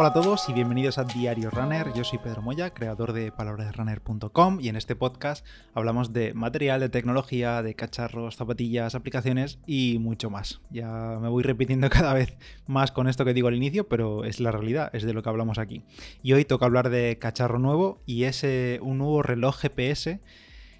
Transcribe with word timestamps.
Hola 0.00 0.10
a 0.10 0.12
todos 0.12 0.48
y 0.48 0.52
bienvenidos 0.52 0.96
a 0.98 1.02
Diario 1.02 1.50
Runner. 1.50 1.92
Yo 1.92 2.04
soy 2.04 2.20
Pedro 2.20 2.40
Moya, 2.40 2.72
creador 2.72 3.12
de 3.12 3.32
palabrasrunner.com 3.32 4.60
y 4.60 4.68
en 4.68 4.76
este 4.76 4.94
podcast 4.94 5.44
hablamos 5.74 6.12
de 6.12 6.34
material, 6.34 6.78
de 6.78 6.88
tecnología, 6.88 7.64
de 7.64 7.74
cacharros, 7.74 8.36
zapatillas, 8.36 8.94
aplicaciones 8.94 9.58
y 9.66 9.98
mucho 9.98 10.30
más. 10.30 10.60
Ya 10.70 11.18
me 11.20 11.28
voy 11.28 11.42
repitiendo 11.42 11.90
cada 11.90 12.14
vez 12.14 12.38
más 12.68 12.92
con 12.92 13.08
esto 13.08 13.24
que 13.24 13.34
digo 13.34 13.48
al 13.48 13.56
inicio, 13.56 13.88
pero 13.88 14.22
es 14.22 14.38
la 14.38 14.52
realidad, 14.52 14.88
es 14.92 15.02
de 15.02 15.12
lo 15.12 15.24
que 15.24 15.30
hablamos 15.30 15.58
aquí. 15.58 15.82
Y 16.22 16.32
hoy 16.32 16.44
toca 16.44 16.66
hablar 16.66 16.90
de 16.90 17.18
cacharro 17.18 17.58
nuevo 17.58 18.00
y 18.06 18.22
es 18.22 18.44
un 18.80 18.98
nuevo 18.98 19.24
reloj 19.24 19.56
GPS 19.58 20.20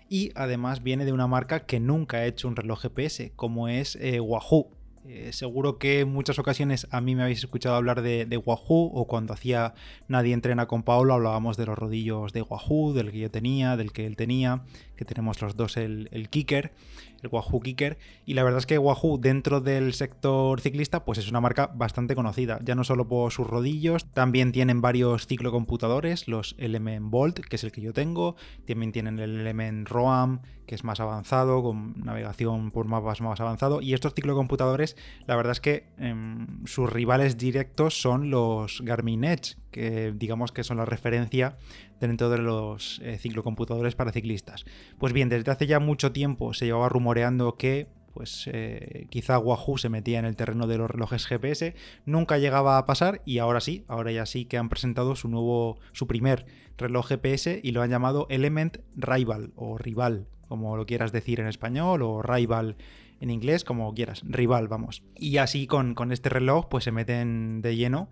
y 0.08 0.32
además 0.34 0.82
viene 0.82 1.04
de 1.04 1.12
una 1.12 1.26
marca 1.26 1.66
que 1.66 1.80
nunca 1.80 2.18
ha 2.18 2.26
hecho 2.26 2.48
un 2.48 2.56
reloj 2.56 2.82
GPS, 2.82 3.32
como 3.36 3.68
es 3.68 3.96
eh, 3.96 4.20
Wahoo. 4.20 4.70
Eh, 5.06 5.32
seguro 5.32 5.78
que 5.78 6.00
en 6.00 6.08
muchas 6.08 6.38
ocasiones 6.38 6.86
a 6.90 7.00
mí 7.00 7.14
me 7.14 7.22
habéis 7.22 7.38
escuchado 7.38 7.76
hablar 7.76 8.02
de, 8.02 8.42
Wahoo 8.44 8.90
o 8.92 9.06
cuando 9.06 9.32
hacía 9.32 9.72
Nadie 10.06 10.34
entrena 10.34 10.66
con 10.66 10.82
Paolo 10.82 11.14
hablábamos 11.14 11.56
de 11.56 11.64
los 11.64 11.78
rodillos 11.78 12.32
de 12.34 12.42
Wahoo, 12.42 12.92
del 12.92 13.10
que 13.10 13.18
yo 13.18 13.30
tenía, 13.30 13.76
del 13.76 13.92
que 13.92 14.06
él 14.06 14.16
tenía, 14.16 14.64
que 14.96 15.06
tenemos 15.06 15.40
los 15.40 15.56
dos 15.56 15.78
el, 15.78 16.08
el 16.12 16.28
Kicker 16.28 16.72
el 17.22 17.28
Wahoo 17.30 17.60
Kicker. 17.60 17.98
Y 18.24 18.34
la 18.34 18.42
verdad 18.42 18.58
es 18.58 18.66
que 18.66 18.78
Wahoo 18.78 19.18
dentro 19.18 19.60
del 19.60 19.92
sector 19.94 20.60
ciclista 20.60 21.04
pues 21.04 21.18
es 21.18 21.28
una 21.28 21.40
marca 21.40 21.68
bastante 21.74 22.14
conocida, 22.14 22.58
ya 22.62 22.74
no 22.74 22.84
solo 22.84 23.08
por 23.08 23.32
sus 23.32 23.46
rodillos, 23.46 24.06
también 24.12 24.52
tienen 24.52 24.80
varios 24.80 25.26
ciclocomputadores, 25.26 26.28
los 26.28 26.54
Element 26.58 27.10
Bolt, 27.10 27.40
que 27.40 27.56
es 27.56 27.64
el 27.64 27.72
que 27.72 27.80
yo 27.80 27.92
tengo, 27.92 28.36
también 28.66 28.92
tienen 28.92 29.18
el 29.18 29.40
Element 29.40 29.88
Roam, 29.88 30.40
que 30.66 30.74
es 30.74 30.84
más 30.84 31.00
avanzado, 31.00 31.62
con 31.62 31.94
navegación 32.04 32.70
por 32.70 32.86
mapas 32.86 33.20
más 33.20 33.40
avanzado. 33.40 33.80
Y 33.80 33.94
estos 33.94 34.14
ciclocomputadores, 34.14 34.96
la 35.26 35.34
verdad 35.34 35.52
es 35.52 35.60
que 35.60 35.88
em, 35.96 36.64
sus 36.66 36.92
rivales 36.92 37.38
directos 37.38 38.00
son 38.00 38.30
los 38.30 38.82
Garmin 38.82 39.24
Edge, 39.24 39.56
que 39.78 40.12
digamos 40.14 40.50
que 40.50 40.64
son 40.64 40.78
la 40.78 40.84
referencia 40.84 41.56
dentro 42.00 42.30
de 42.30 42.38
los 42.38 43.00
eh, 43.04 43.16
ciclocomputadores 43.18 43.94
para 43.94 44.10
ciclistas. 44.10 44.64
Pues 44.98 45.12
bien, 45.12 45.28
desde 45.28 45.52
hace 45.52 45.66
ya 45.66 45.78
mucho 45.78 46.10
tiempo 46.10 46.52
se 46.52 46.66
llevaba 46.66 46.88
rumoreando 46.88 47.56
que 47.56 47.86
pues 48.12 48.50
eh, 48.52 49.06
quizá 49.10 49.38
Wahoo 49.38 49.78
se 49.78 49.88
metía 49.88 50.18
en 50.18 50.24
el 50.24 50.34
terreno 50.34 50.66
de 50.66 50.76
los 50.76 50.90
relojes 50.90 51.26
GPS, 51.26 51.76
nunca 52.04 52.38
llegaba 52.38 52.76
a 52.76 52.84
pasar 52.84 53.22
y 53.24 53.38
ahora 53.38 53.60
sí, 53.60 53.84
ahora 53.86 54.10
ya 54.10 54.26
sí 54.26 54.44
que 54.46 54.58
han 54.58 54.68
presentado 54.68 55.14
su 55.14 55.28
nuevo, 55.28 55.78
su 55.92 56.08
primer 56.08 56.46
reloj 56.76 57.06
GPS 57.06 57.60
y 57.62 57.70
lo 57.70 57.80
han 57.80 57.90
llamado 57.90 58.26
Element 58.30 58.78
Rival 58.96 59.52
o 59.54 59.78
Rival, 59.78 60.26
como 60.48 60.76
lo 60.76 60.86
quieras 60.86 61.12
decir 61.12 61.38
en 61.38 61.46
español 61.46 62.02
o 62.02 62.20
Rival 62.20 62.76
en 63.20 63.30
inglés, 63.30 63.62
como 63.62 63.94
quieras, 63.94 64.22
Rival, 64.24 64.66
vamos. 64.66 65.04
Y 65.14 65.36
así 65.36 65.68
con, 65.68 65.94
con 65.94 66.10
este 66.10 66.28
reloj 66.28 66.66
pues 66.68 66.82
se 66.82 66.90
meten 66.90 67.62
de 67.62 67.76
lleno 67.76 68.08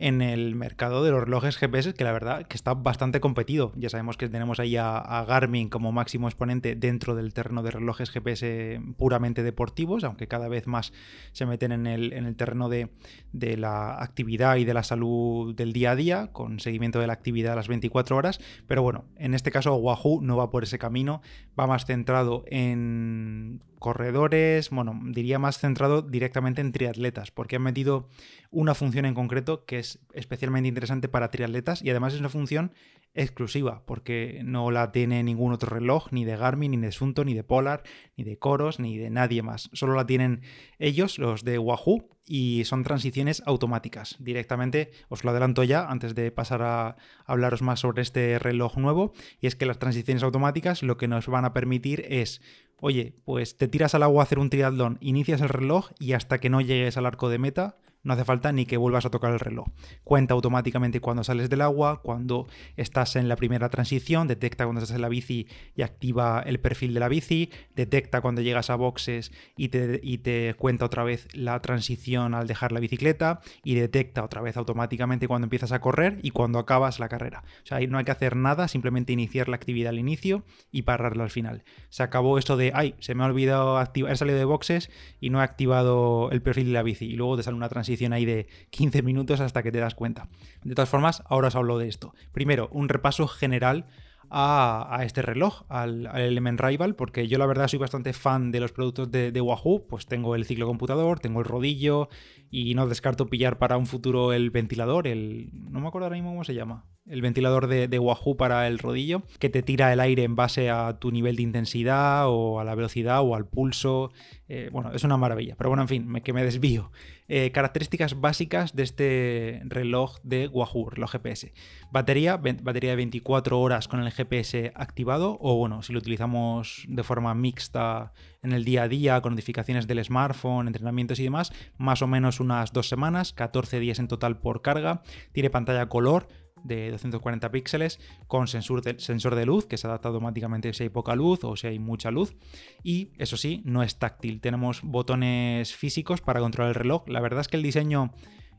en 0.00 0.22
el 0.22 0.54
mercado 0.54 1.04
de 1.04 1.10
los 1.10 1.20
relojes 1.24 1.58
GPS, 1.58 1.92
que 1.92 2.04
la 2.04 2.12
verdad 2.12 2.46
que 2.46 2.56
está 2.56 2.72
bastante 2.72 3.20
competido. 3.20 3.70
Ya 3.76 3.90
sabemos 3.90 4.16
que 4.16 4.30
tenemos 4.30 4.58
ahí 4.58 4.76
a, 4.78 5.24
Garmin 5.28 5.68
como 5.68 5.92
máximo 5.92 6.26
exponente 6.26 6.74
dentro 6.74 7.14
del 7.14 7.34
terreno 7.34 7.62
de 7.62 7.70
relojes 7.70 8.10
GPS 8.10 8.80
puramente 8.96 9.42
deportivos, 9.42 10.02
aunque 10.02 10.26
cada 10.26 10.48
vez 10.48 10.66
más 10.66 10.94
se 11.32 11.44
meten 11.44 11.72
en 11.72 11.86
el, 11.86 12.14
en 12.14 12.24
el 12.24 12.34
terreno 12.34 12.70
de, 12.70 12.88
de, 13.32 13.58
la 13.58 14.02
actividad 14.02 14.56
y 14.56 14.64
de 14.64 14.72
la 14.72 14.84
salud 14.84 15.54
del 15.54 15.74
día 15.74 15.90
a 15.90 15.96
día, 15.96 16.28
con 16.32 16.60
seguimiento 16.60 16.98
de 16.98 17.06
la 17.06 17.12
actividad 17.12 17.52
a 17.52 17.56
las 17.56 17.68
24 17.68 18.16
horas. 18.16 18.40
Pero 18.66 18.82
bueno, 18.82 19.04
en 19.16 19.34
este 19.34 19.50
caso 19.50 19.76
Wahoo 19.76 20.22
no 20.22 20.34
va 20.34 20.48
por 20.48 20.62
ese 20.62 20.78
camino, 20.78 21.20
va 21.58 21.66
más 21.66 21.84
centrado 21.84 22.44
en 22.46 23.62
corredores, 23.80 24.70
bueno, 24.70 25.00
diría 25.04 25.38
más 25.40 25.58
centrado 25.58 26.02
directamente 26.02 26.60
en 26.60 26.70
triatletas, 26.70 27.30
porque 27.30 27.56
han 27.56 27.62
metido 27.62 28.08
una 28.50 28.74
función 28.74 29.06
en 29.06 29.14
concreto 29.14 29.64
que 29.64 29.78
es 29.78 29.89
especialmente 30.12 30.68
interesante 30.68 31.08
para 31.08 31.30
triatletas 31.30 31.82
y 31.82 31.90
además 31.90 32.14
es 32.14 32.20
una 32.20 32.28
función 32.28 32.72
exclusiva, 33.14 33.82
porque 33.86 34.40
no 34.44 34.70
la 34.70 34.92
tiene 34.92 35.22
ningún 35.22 35.52
otro 35.52 35.70
reloj, 35.70 36.12
ni 36.12 36.24
de 36.24 36.36
Garmin, 36.36 36.70
ni 36.70 36.76
de 36.76 36.92
Sunto, 36.92 37.24
ni 37.24 37.34
de 37.34 37.42
Polar, 37.42 37.82
ni 38.16 38.24
de 38.24 38.38
Coros, 38.38 38.78
ni 38.78 38.98
de 38.98 39.10
nadie 39.10 39.42
más. 39.42 39.68
Solo 39.72 39.94
la 39.94 40.06
tienen 40.06 40.42
ellos, 40.78 41.18
los 41.18 41.44
de 41.44 41.58
Wahoo, 41.58 42.08
y 42.24 42.62
son 42.64 42.84
transiciones 42.84 43.42
automáticas. 43.46 44.16
Directamente 44.20 44.92
os 45.08 45.24
lo 45.24 45.30
adelanto 45.30 45.64
ya 45.64 45.88
antes 45.88 46.14
de 46.14 46.30
pasar 46.30 46.62
a 46.62 46.96
hablaros 47.26 47.62
más 47.62 47.80
sobre 47.80 48.02
este 48.02 48.38
reloj 48.38 48.76
nuevo, 48.76 49.12
y 49.40 49.48
es 49.48 49.56
que 49.56 49.66
las 49.66 49.78
transiciones 49.78 50.22
automáticas 50.22 50.82
lo 50.84 50.96
que 50.96 51.08
nos 51.08 51.26
van 51.26 51.44
a 51.44 51.52
permitir 51.52 52.04
es 52.08 52.40
Oye, 52.82 53.14
pues 53.24 53.58
te 53.58 53.68
tiras 53.68 53.94
al 53.94 54.02
agua 54.02 54.22
a 54.22 54.24
hacer 54.24 54.38
un 54.38 54.48
triatlón, 54.48 54.96
inicias 55.02 55.42
el 55.42 55.50
reloj 55.50 55.90
y 55.98 56.14
hasta 56.14 56.38
que 56.38 56.48
no 56.48 56.62
llegues 56.62 56.96
al 56.96 57.04
arco 57.04 57.28
de 57.28 57.38
meta, 57.38 57.76
no 58.02 58.14
hace 58.14 58.24
falta 58.24 58.52
ni 58.52 58.66
que 58.66 58.76
vuelvas 58.76 59.04
a 59.04 59.10
tocar 59.10 59.32
el 59.32 59.40
reloj. 59.40 59.68
Cuenta 60.04 60.34
automáticamente 60.34 61.00
cuando 61.00 61.24
sales 61.24 61.50
del 61.50 61.60
agua, 61.60 62.00
cuando 62.02 62.46
estás 62.76 63.16
en 63.16 63.28
la 63.28 63.36
primera 63.36 63.68
transición, 63.68 64.26
detecta 64.26 64.64
cuando 64.64 64.80
estás 64.80 64.96
en 64.96 65.02
la 65.02 65.08
bici 65.08 65.48
y 65.76 65.82
activa 65.82 66.42
el 66.44 66.60
perfil 66.60 66.94
de 66.94 67.00
la 67.00 67.08
bici, 67.08 67.50
detecta 67.76 68.20
cuando 68.20 68.40
llegas 68.40 68.70
a 68.70 68.76
boxes 68.76 69.32
y 69.56 69.68
te, 69.68 70.00
y 70.02 70.18
te 70.18 70.54
cuenta 70.54 70.86
otra 70.86 71.04
vez 71.04 71.28
la 71.34 71.60
transición 71.60 72.34
al 72.34 72.46
dejar 72.46 72.72
la 72.72 72.80
bicicleta 72.80 73.40
y 73.62 73.74
detecta 73.74 74.24
otra 74.24 74.40
vez 74.40 74.56
automáticamente 74.56 75.28
cuando 75.28 75.44
empiezas 75.44 75.72
a 75.72 75.80
correr 75.80 76.18
y 76.22 76.30
cuando 76.30 76.58
acabas 76.58 77.00
la 77.00 77.08
carrera. 77.08 77.44
O 77.62 77.66
sea, 77.66 77.78
ahí 77.78 77.86
no 77.86 77.98
hay 77.98 78.04
que 78.04 78.12
hacer 78.12 78.34
nada, 78.34 78.68
simplemente 78.68 79.12
iniciar 79.12 79.48
la 79.48 79.56
actividad 79.56 79.90
al 79.90 79.98
inicio 79.98 80.44
y 80.72 80.82
pararla 80.82 81.24
al 81.24 81.30
final. 81.30 81.64
Se 81.90 82.02
acabó 82.02 82.38
esto 82.38 82.56
de, 82.56 82.72
ay, 82.74 82.94
se 83.00 83.14
me 83.14 83.24
ha 83.24 83.26
olvidado 83.26 83.78
activar, 83.78 84.12
he 84.12 84.16
salido 84.16 84.38
de 84.38 84.44
boxes 84.44 84.90
y 85.20 85.28
no 85.30 85.40
he 85.40 85.44
activado 85.44 86.30
el 86.30 86.40
perfil 86.40 86.68
de 86.68 86.72
la 86.72 86.82
bici 86.82 87.06
y 87.06 87.16
luego 87.16 87.36
te 87.36 87.42
sale 87.42 87.56
una 87.56 87.68
transición 87.68 87.89
ahí 88.12 88.24
de 88.24 88.46
15 88.70 89.02
minutos 89.02 89.40
hasta 89.40 89.62
que 89.62 89.72
te 89.72 89.78
das 89.78 89.94
cuenta. 89.94 90.28
De 90.62 90.74
todas 90.74 90.88
formas, 90.88 91.22
ahora 91.26 91.48
os 91.48 91.56
hablo 91.56 91.78
de 91.78 91.88
esto. 91.88 92.14
Primero, 92.32 92.68
un 92.72 92.88
repaso 92.88 93.28
general 93.28 93.86
a, 94.30 95.00
este 95.04 95.22
reloj, 95.22 95.64
al, 95.68 96.06
Element 96.14 96.60
Rival, 96.60 96.94
porque 96.94 97.26
yo 97.26 97.38
la 97.38 97.46
verdad 97.46 97.68
soy 97.68 97.78
bastante 97.78 98.12
fan 98.12 98.52
de 98.52 98.60
los 98.60 98.72
productos 98.72 99.10
de, 99.10 99.32
de, 99.32 99.40
Wahoo, 99.40 99.86
pues 99.88 100.06
tengo 100.06 100.36
el 100.36 100.44
ciclo 100.44 100.66
computador, 100.66 101.18
tengo 101.18 101.40
el 101.40 101.46
rodillo 101.46 102.08
y 102.48 102.74
no 102.74 102.86
descarto 102.86 103.26
pillar 103.26 103.58
para 103.58 103.76
un 103.76 103.86
futuro 103.86 104.32
el 104.32 104.50
ventilador, 104.50 105.08
el... 105.08 105.50
no 105.52 105.80
me 105.80 105.88
acuerdo 105.88 106.06
ahora 106.06 106.16
mismo 106.16 106.30
cómo 106.30 106.44
se 106.44 106.54
llama, 106.54 106.86
el 107.10 107.22
ventilador 107.22 107.66
de, 107.66 107.98
Wahoo 107.98 108.36
para 108.36 108.66
el 108.68 108.78
rodillo, 108.78 109.22
que 109.38 109.50
te 109.50 109.62
tira 109.62 109.92
el 109.92 110.00
aire 110.00 110.22
en 110.22 110.36
base 110.36 110.70
a 110.70 110.98
tu 110.98 111.10
nivel 111.10 111.36
de 111.36 111.42
intensidad 111.42 112.28
o 112.28 112.60
a 112.60 112.64
la 112.64 112.74
velocidad 112.74 113.20
o 113.22 113.34
al 113.34 113.46
pulso. 113.46 114.12
Eh, 114.48 114.70
bueno, 114.72 114.92
es 114.92 115.02
una 115.02 115.16
maravilla. 115.16 115.56
Pero 115.56 115.70
bueno, 115.70 115.82
en 115.82 115.88
fin, 115.88 116.12
que 116.22 116.32
me 116.32 116.44
desvío. 116.44 116.92
Eh, 117.32 117.52
características 117.52 118.20
básicas 118.20 118.74
de 118.74 118.82
este 118.82 119.62
reloj 119.64 120.18
de 120.22 120.48
Wahoo, 120.48 120.90
reloj 120.90 121.12
GPS. 121.12 121.52
Batería, 121.92 122.36
batería 122.36 122.90
de 122.90 122.96
24 122.96 123.60
horas 123.60 123.86
con 123.86 124.00
el 124.00 124.10
GPS 124.10 124.72
activado 124.74 125.38
o 125.40 125.56
bueno, 125.56 125.82
si 125.82 125.92
lo 125.92 126.00
utilizamos 126.00 126.84
de 126.88 127.04
forma 127.04 127.34
mixta 127.34 128.12
en 128.42 128.52
el 128.52 128.64
día 128.64 128.82
a 128.82 128.88
día, 128.88 129.20
con 129.20 129.34
notificaciones 129.34 129.86
del 129.86 130.04
smartphone, 130.04 130.66
entrenamientos 130.66 131.20
y 131.20 131.24
demás, 131.24 131.52
más 131.78 132.02
o 132.02 132.06
menos 132.08 132.40
unas 132.40 132.72
dos 132.72 132.88
semanas, 132.88 133.32
14 133.32 133.78
días 133.78 133.98
en 133.98 134.08
total 134.08 134.38
por 134.38 134.62
carga. 134.62 135.02
Tiene 135.32 135.50
pantalla 135.50 135.88
color 135.88 136.26
de 136.64 136.90
240 136.90 137.50
píxeles 137.50 138.00
con 138.26 138.48
sensor 138.48 138.82
de, 138.82 138.98
sensor 138.98 139.34
de 139.34 139.46
luz 139.46 139.66
que 139.66 139.76
se 139.76 139.86
adapta 139.86 140.08
automáticamente 140.08 140.72
si 140.72 140.84
hay 140.84 140.88
poca 140.88 141.14
luz 141.14 141.44
o 141.44 141.56
si 141.56 141.66
hay 141.66 141.78
mucha 141.78 142.10
luz 142.10 142.34
y 142.82 143.10
eso 143.18 143.36
sí, 143.36 143.62
no 143.64 143.82
es 143.82 143.98
táctil. 143.98 144.40
Tenemos 144.40 144.82
botones 144.82 145.74
físicos 145.74 146.20
para 146.20 146.40
controlar 146.40 146.70
el 146.70 146.74
reloj. 146.74 147.08
La 147.08 147.20
verdad 147.20 147.40
es 147.40 147.48
que 147.48 147.56
el 147.56 147.62
diseño 147.62 148.12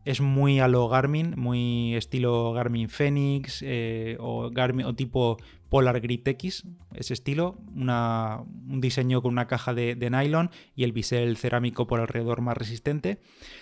es 0.05 0.21
muy 0.21 0.59
a 0.59 0.67
lo 0.67 0.87
Garmin, 0.89 1.33
muy 1.37 1.95
estilo 1.95 2.53
Garmin 2.53 2.89
Phoenix 2.89 3.61
eh, 3.61 4.17
o, 4.19 4.49
Garmin, 4.49 4.85
o 4.85 4.95
tipo 4.95 5.37
Polar 5.69 6.01
Grip 6.01 6.27
X, 6.27 6.65
ese 6.93 7.13
estilo, 7.13 7.57
un 7.75 8.81
diseño 8.81 9.21
con 9.21 9.31
una 9.31 9.47
caja 9.47 9.73
de, 9.73 9.95
nylon 9.95 10.49
y 10.75 10.83
el 10.83 10.91
bisel 10.91 11.37
cerámico 11.37 11.87
por 11.87 12.01
alrededor 12.01 12.41
más 12.41 12.57
resistente. 12.57 13.21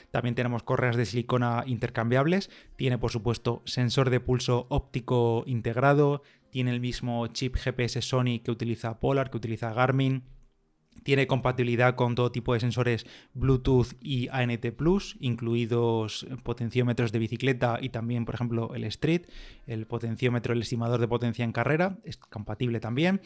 También 0.10 0.34
tenemos 0.34 0.64
correas 0.64 0.96
de 0.96 1.06
silicona 1.06 1.64
intercambiables, 1.68 2.50
tiene 2.78 2.98
por 2.98 3.12
supuesto 3.12 3.62
sensor 3.66 4.10
de 4.10 4.20
pulso 4.22 4.66
óptico 4.70 5.44
integrado, 5.46 6.24
tiene 6.50 6.72
el 6.72 6.80
mismo 6.80 7.28
chip 7.28 7.56
GPS 7.58 8.02
Sony 8.02 8.40
que 8.44 8.50
utiliza 8.50 9.00
Polar, 9.00 9.30
que 9.30 9.38
utiliza 9.38 9.72
Garmin 9.74 10.24
tiene 11.04 11.28
compatibilidad 11.28 11.96
con 11.96 12.16
todo 12.16 12.32
tipo 12.32 12.54
de 12.54 12.60
sensores 12.60 13.06
Bluetooth 13.34 13.94
y 14.02 14.28
ANT 14.30 14.66
Plus, 14.76 15.18
incluidos 15.20 16.28
potenciómetros 16.44 17.12
de 17.12 17.20
bicicleta 17.20 17.80
y 17.82 17.90
también, 17.90 18.26
por 18.26 18.36
ejemplo, 18.36 18.74
el 18.76 18.84
Street, 18.86 19.24
el 19.68 19.86
potenciómetro, 19.86 20.54
el 20.54 20.62
estimador 20.62 21.00
de 21.00 21.08
potencia 21.08 21.46
en 21.46 21.52
carrera, 21.52 21.98
es 22.04 22.18
compatible 22.18 22.80
también. 22.80 23.22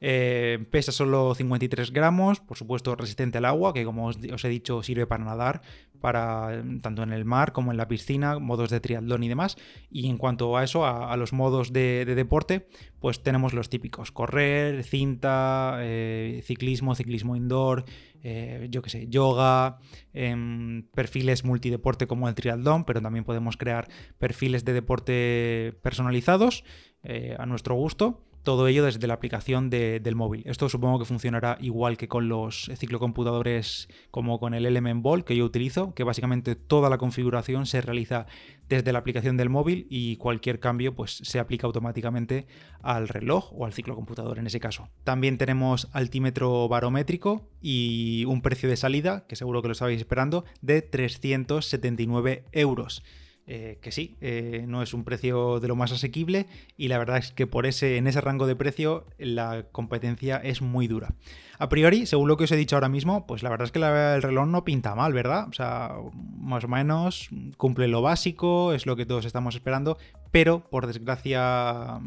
Eh, 0.00 0.64
pesa 0.70 0.92
solo 0.92 1.34
53 1.34 1.90
gramos, 1.92 2.38
por 2.38 2.56
supuesto 2.56 2.94
resistente 2.94 3.38
al 3.38 3.44
agua, 3.46 3.74
que 3.74 3.84
como 3.84 4.06
os, 4.06 4.44
he 4.44 4.48
dicho 4.48 4.82
sirve 4.82 5.06
para 5.06 5.24
nadar, 5.24 5.62
para 6.00 6.62
tanto 6.82 7.02
en 7.02 7.12
el 7.12 7.24
mar 7.24 7.52
como 7.52 7.70
en 7.70 7.76
la 7.76 7.88
piscina, 7.88 8.38
modos 8.38 8.70
de 8.70 8.80
triatlón 8.80 9.22
y 9.22 9.28
demás. 9.28 9.56
Y 9.90 10.08
en 10.08 10.18
cuanto 10.18 10.56
a 10.56 10.64
eso, 10.64 10.86
a, 10.86 11.16
los 11.16 11.32
modos 11.32 11.72
de, 11.72 12.04
deporte, 12.04 12.68
pues 13.00 13.22
tenemos 13.22 13.52
los 13.54 13.68
típicos: 13.68 14.12
correr, 14.12 14.84
cinta, 14.84 15.78
eh, 15.80 16.42
ciclismo, 16.44 16.94
ciclismo 16.94 17.36
indoor, 17.36 17.84
eh, 18.22 18.68
yo 18.70 18.82
qué 18.82 18.90
sé, 18.90 19.06
yoga, 19.08 19.78
em, 20.12 20.84
perfiles 20.94 21.44
multideporte 21.44 22.06
como 22.06 22.28
el 22.28 22.34
triatlón, 22.34 22.84
pero 22.84 23.00
también 23.00 23.24
podemos 23.24 23.56
crear 23.56 23.88
perfiles 24.18 24.64
de 24.64 24.72
deporte 24.72 25.78
personalizados 25.82 26.64
eh, 27.02 27.36
a 27.38 27.46
nuestro 27.46 27.74
gusto 27.74 28.27
todo 28.42 28.66
ello 28.68 28.84
desde 28.84 29.06
la 29.06 29.14
aplicación 29.14 29.70
del 29.70 30.14
móvil. 30.14 30.42
Esto 30.46 30.68
supongo 30.68 30.98
que 30.98 31.04
funcionará 31.04 31.58
igual 31.60 31.96
que 31.96 32.08
con 32.08 32.28
los 32.28 32.70
ciclocomputadores 32.76 33.88
como 34.10 34.38
con 34.40 34.54
el 34.54 34.66
Element 34.66 35.02
Ball 35.02 35.24
que 35.24 35.36
yo 35.36 35.44
utilizo, 35.44 35.94
que 35.94 36.04
básicamente 36.04 36.56
toda 36.56 36.88
la 36.90 36.98
configuración 36.98 37.66
se 37.66 37.80
realiza 37.80 38.26
desde 38.68 38.92
la 38.92 38.98
aplicación 38.98 39.36
del 39.36 39.48
móvil 39.48 39.86
y 39.88 40.16
cualquier 40.16 40.60
cambio 40.60 40.94
pues 40.94 41.20
se 41.22 41.38
aplica 41.38 41.66
automáticamente 41.66 42.46
al 42.82 43.08
reloj 43.08 43.52
o 43.52 43.64
al 43.64 43.72
ciclocomputador 43.72 44.38
en 44.38 44.46
ese 44.46 44.60
caso. 44.60 44.88
También 45.04 45.38
tenemos 45.38 45.88
altímetro 45.92 46.68
barométrico 46.68 47.48
y 47.60 48.24
un 48.26 48.42
precio 48.42 48.68
de 48.68 48.76
salida, 48.76 49.26
que 49.26 49.36
seguro 49.36 49.62
que 49.62 49.68
lo 49.68 49.72
estabais 49.72 49.98
esperando, 49.98 50.44
de 50.60 50.82
379 50.82 52.44
euros. 52.52 53.02
Eh, 53.50 53.78
que 53.80 53.92
sí, 53.92 54.18
eh, 54.20 54.66
no 54.68 54.82
es 54.82 54.92
un 54.92 55.04
precio 55.04 55.58
de 55.58 55.68
lo 55.68 55.74
más 55.74 55.90
asequible 55.90 56.46
y 56.76 56.88
la 56.88 56.98
verdad 56.98 57.16
es 57.16 57.32
que 57.32 57.46
por 57.46 57.64
ese, 57.64 57.96
en 57.96 58.06
ese 58.06 58.20
rango 58.20 58.46
de 58.46 58.54
precio 58.54 59.06
la 59.16 59.64
competencia 59.72 60.36
es 60.36 60.60
muy 60.60 60.86
dura. 60.86 61.14
A 61.58 61.70
priori, 61.70 62.04
según 62.04 62.28
lo 62.28 62.36
que 62.36 62.44
os 62.44 62.52
he 62.52 62.56
dicho 62.56 62.76
ahora 62.76 62.90
mismo, 62.90 63.26
pues 63.26 63.42
la 63.42 63.48
verdad 63.48 63.64
es 63.64 63.72
que 63.72 63.78
el 63.78 64.22
reloj 64.22 64.46
no 64.46 64.64
pinta 64.64 64.94
mal, 64.94 65.14
¿verdad? 65.14 65.48
O 65.48 65.54
sea, 65.54 65.94
más 66.12 66.62
o 66.64 66.68
menos 66.68 67.30
cumple 67.56 67.88
lo 67.88 68.02
básico, 68.02 68.74
es 68.74 68.84
lo 68.84 68.96
que 68.96 69.06
todos 69.06 69.24
estamos 69.24 69.54
esperando, 69.54 69.96
pero 70.30 70.68
por 70.70 70.86
desgracia 70.86 72.00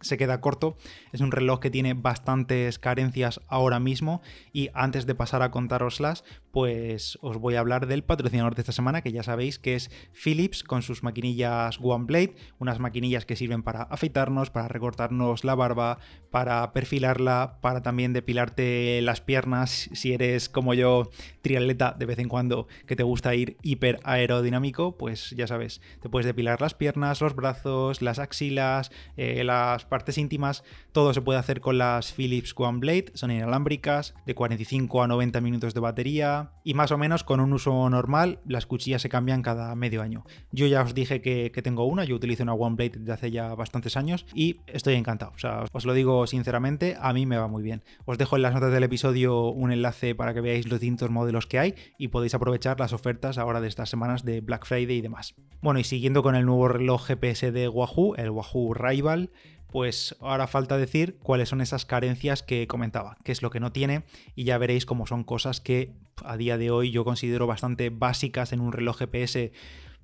se 0.00 0.16
queda 0.16 0.40
corto. 0.40 0.76
Es 1.12 1.20
un 1.20 1.32
reloj 1.32 1.60
que 1.60 1.70
tiene 1.70 1.94
bastantes 1.94 2.78
carencias 2.78 3.40
ahora 3.48 3.80
mismo 3.80 4.22
y 4.52 4.70
antes 4.74 5.06
de 5.06 5.14
pasar 5.14 5.42
a 5.42 5.50
contaroslas, 5.50 6.24
pues 6.50 7.18
os 7.20 7.38
voy 7.38 7.54
a 7.54 7.60
hablar 7.60 7.86
del 7.86 8.04
patrocinador 8.04 8.54
de 8.54 8.62
esta 8.62 8.72
semana, 8.72 9.02
que 9.02 9.12
ya 9.12 9.22
sabéis 9.22 9.58
que 9.58 9.74
es 9.74 9.90
Philips 10.12 10.64
con 10.64 10.82
sus 10.82 11.02
maquinillas 11.02 11.78
One 11.80 12.06
Blade, 12.06 12.34
unas 12.58 12.78
maquinillas 12.78 13.26
que 13.26 13.36
sirven 13.36 13.62
para 13.62 13.82
afeitarnos, 13.82 14.50
para 14.50 14.68
recortarnos 14.68 15.44
la 15.44 15.54
barba, 15.54 15.98
para 16.30 16.72
perfilarla, 16.72 17.58
para 17.60 17.82
también 17.82 18.12
depilarte 18.12 19.00
las 19.02 19.20
piernas 19.20 19.90
si 19.92 20.12
eres 20.12 20.48
como 20.48 20.74
yo 20.74 21.10
triatleta 21.42 21.94
de 21.98 22.06
vez 22.06 22.18
en 22.18 22.28
cuando 22.28 22.66
que 22.86 22.96
te 22.96 23.02
gusta 23.02 23.34
ir 23.34 23.56
hiper 23.62 24.00
aerodinámico, 24.04 24.96
pues 24.96 25.30
ya 25.30 25.46
sabes, 25.46 25.80
te 26.00 26.08
puedes 26.08 26.26
depilar 26.26 26.60
las 26.60 26.74
piernas, 26.74 27.20
los 27.20 27.34
brazos, 27.34 27.57
las 27.64 28.18
axilas, 28.18 28.90
eh, 29.16 29.42
las 29.44 29.84
partes 29.84 30.18
íntimas, 30.18 30.64
todo 30.92 31.14
se 31.14 31.22
puede 31.22 31.38
hacer 31.38 31.60
con 31.60 31.78
las 31.78 32.12
Philips 32.12 32.54
One 32.56 32.78
Blade, 32.78 33.06
son 33.14 33.30
inalámbricas, 33.30 34.14
de 34.26 34.34
45 34.34 35.02
a 35.02 35.08
90 35.08 35.40
minutos 35.40 35.74
de 35.74 35.80
batería 35.80 36.52
y 36.64 36.74
más 36.74 36.90
o 36.90 36.98
menos 36.98 37.24
con 37.24 37.40
un 37.40 37.52
uso 37.52 37.88
normal 37.90 38.40
las 38.46 38.66
cuchillas 38.66 39.02
se 39.02 39.08
cambian 39.08 39.42
cada 39.42 39.74
medio 39.74 40.02
año. 40.02 40.24
Yo 40.52 40.66
ya 40.66 40.82
os 40.82 40.94
dije 40.94 41.20
que, 41.20 41.50
que 41.52 41.62
tengo 41.62 41.84
una, 41.84 42.04
yo 42.04 42.16
utilizo 42.16 42.42
una 42.42 42.54
One 42.54 42.76
Blade 42.76 42.98
desde 42.98 43.12
hace 43.12 43.30
ya 43.30 43.54
bastantes 43.54 43.96
años 43.96 44.26
y 44.34 44.60
estoy 44.66 44.94
encantado, 44.94 45.32
os 45.72 45.84
lo 45.84 45.94
digo 45.94 46.26
sinceramente, 46.26 46.96
a 47.00 47.12
mí 47.12 47.26
me 47.26 47.38
va 47.38 47.48
muy 47.48 47.62
bien. 47.62 47.82
Os 48.04 48.18
dejo 48.18 48.36
en 48.36 48.42
las 48.42 48.54
notas 48.54 48.72
del 48.72 48.82
episodio 48.82 49.48
un 49.50 49.72
enlace 49.72 50.14
para 50.14 50.34
que 50.34 50.40
veáis 50.40 50.68
los 50.68 50.80
distintos 50.80 51.10
modelos 51.10 51.46
que 51.46 51.58
hay 51.58 51.74
y 51.98 52.08
podéis 52.08 52.34
aprovechar 52.34 52.78
las 52.80 52.92
ofertas 52.92 53.38
ahora 53.38 53.60
de 53.60 53.68
estas 53.68 53.90
semanas 53.90 54.24
de 54.24 54.40
Black 54.40 54.66
Friday 54.66 54.98
y 54.98 55.00
demás. 55.00 55.34
Bueno, 55.60 55.80
y 55.80 55.84
siguiendo 55.84 56.22
con 56.22 56.34
el 56.34 56.46
nuevo 56.46 56.68
reloj 56.68 57.06
GPS 57.06 57.47
de 57.52 57.68
Wahoo, 57.68 58.14
el 58.16 58.30
Wahoo 58.30 58.74
Rival, 58.74 59.30
pues 59.70 60.16
ahora 60.20 60.46
falta 60.46 60.78
decir 60.78 61.18
cuáles 61.22 61.50
son 61.50 61.60
esas 61.60 61.84
carencias 61.84 62.42
que 62.42 62.66
comentaba, 62.66 63.18
qué 63.22 63.32
es 63.32 63.42
lo 63.42 63.50
que 63.50 63.60
no 63.60 63.72
tiene 63.72 64.02
y 64.34 64.44
ya 64.44 64.58
veréis 64.58 64.86
cómo 64.86 65.06
son 65.06 65.24
cosas 65.24 65.60
que 65.60 65.92
a 66.24 66.36
día 66.36 66.56
de 66.56 66.70
hoy 66.70 66.90
yo 66.90 67.04
considero 67.04 67.46
bastante 67.46 67.90
básicas 67.90 68.52
en 68.52 68.60
un 68.60 68.72
reloj 68.72 68.98
GPS 68.98 69.52